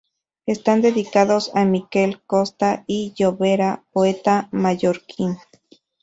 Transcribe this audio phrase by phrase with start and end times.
[0.47, 5.37] Están dedicados a Miquel Costa i Llobera, poeta mallorquín.